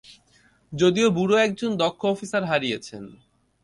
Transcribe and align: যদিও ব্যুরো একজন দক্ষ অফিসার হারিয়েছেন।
যদিও 0.73 1.07
ব্যুরো 1.09 1.35
একজন 1.37 1.71
দক্ষ 1.77 2.01
অফিসার 2.05 2.43
হারিয়েছেন। 2.45 3.03